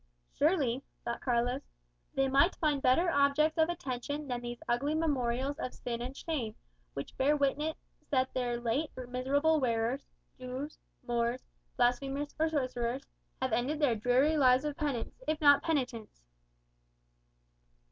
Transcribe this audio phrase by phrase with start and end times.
[0.33, 1.61] "Surely," thought Carlos,
[2.15, 6.55] "they might find better objects of attention than these ugly memorials of sin and shame,
[6.95, 7.75] which bear witness
[8.09, 10.07] that their late miserable wearers
[10.39, 11.43] Jews, Moors,
[11.77, 13.03] blasphemers, or sorcerers,
[13.43, 16.23] have ended their dreary lives of penance, if not of penitence."